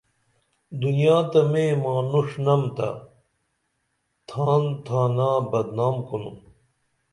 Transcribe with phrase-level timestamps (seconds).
[0.81, 2.89] دنیا تہ میں مانوݜ نم تہ
[4.27, 6.37] تھان تھانا بدنام کنُن